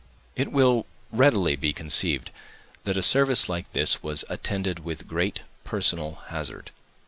It 0.35 0.51
will 0.51 0.87
readily 1.11 1.55
be 1.55 1.73
conceived 1.73 2.31
that 2.85 2.97
a 2.97 3.03
service 3.03 3.47
like 3.47 3.71
this 3.71 4.01
was 4.01 4.25
attended 4.29 4.79
with 4.83 5.07
great 5.07 5.41
personal 5.63 6.15
hazard. 6.29 6.71